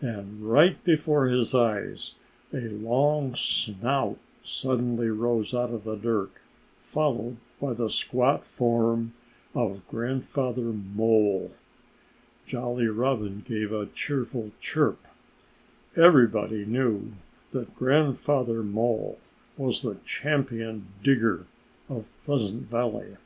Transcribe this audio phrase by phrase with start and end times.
[0.00, 2.14] And right before his eyes
[2.52, 6.30] a long snout suddenly rose out of the dirt,
[6.78, 9.12] followed by the squat form
[9.56, 11.50] of Grandfather Mole.
[12.46, 15.04] Jolly Robin gave a cheerful chirp.
[15.96, 17.14] Everybody knew
[17.50, 19.18] that Grandfather Mole
[19.56, 21.46] was the champion digger
[21.88, 23.16] of Pleasant Valley.